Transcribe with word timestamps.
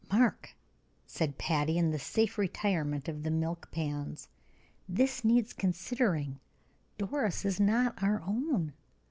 "Mark," 0.11 0.55
said 1.05 1.37
Patty, 1.37 1.77
in 1.77 1.91
the 1.91 1.99
safe 1.99 2.39
retirement 2.39 3.07
of 3.07 3.21
the 3.21 3.29
milk 3.29 3.69
pans, 3.69 4.29
"this 4.89 5.23
needs 5.23 5.53
considering. 5.53 6.39
Doris 6.97 7.45
is 7.45 7.59
not 7.59 8.01
our 8.01 8.19
own. 8.23 8.73